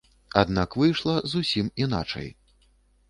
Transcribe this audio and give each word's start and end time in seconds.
Аднак 0.41 0.77
выйшла 0.79 1.13
зусім 1.33 1.71
іначай. 1.85 2.27